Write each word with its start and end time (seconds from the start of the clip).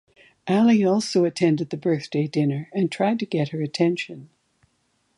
Ali 0.47 0.83
also 0.83 1.25
attended 1.25 1.69
the 1.69 1.77
birthday 1.77 2.25
dinner 2.25 2.69
and 2.73 2.91
tried 2.91 3.19
to 3.19 3.25
get 3.27 3.49
her 3.49 3.61
attention. 3.61 4.31